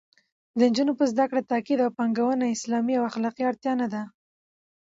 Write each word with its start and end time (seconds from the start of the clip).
د 0.57 0.59
نجونو 0.69 0.93
په 0.99 1.03
زده 1.11 1.25
کړه 1.29 1.41
تاکید 1.51 1.79
او 1.85 1.89
پانګونه 1.97 2.45
اسلامي 2.55 2.93
او 2.97 3.03
اخلاقي 3.11 3.43
اړتیا 3.49 3.73
نه 3.81 3.87
ده 3.93 4.03